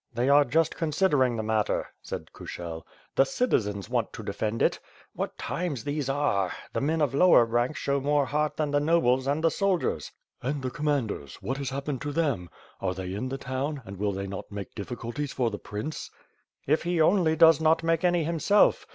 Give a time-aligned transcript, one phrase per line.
[0.11, 4.79] "They are just considering the matter," said Kushel, "The citizens want to defend it.
[5.13, 6.51] What times these are!
[6.73, 10.11] The men of lower rank show more heari; than the nobles and the soldiers."
[10.41, 11.35] "And the Commanders?
[11.43, 12.49] What has happened to them?
[12.81, 16.09] Are they in the town, and will they not make difficulties for the prince?"
[16.65, 18.87] "If he only does not make any himself!